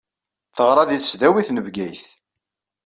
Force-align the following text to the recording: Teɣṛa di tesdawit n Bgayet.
Teɣṛa 0.55 0.83
di 0.89 0.97
tesdawit 0.99 1.49
n 1.51 1.57
Bgayet. 1.65 2.05